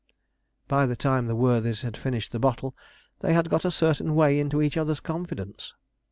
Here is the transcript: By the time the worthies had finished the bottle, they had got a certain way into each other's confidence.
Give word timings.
By 0.67 0.87
the 0.87 0.95
time 0.95 1.27
the 1.27 1.35
worthies 1.35 1.83
had 1.83 1.95
finished 1.95 2.31
the 2.31 2.39
bottle, 2.39 2.75
they 3.19 3.33
had 3.33 3.51
got 3.51 3.65
a 3.65 3.69
certain 3.69 4.15
way 4.15 4.39
into 4.39 4.59
each 4.59 4.75
other's 4.75 4.99
confidence. 4.99 5.75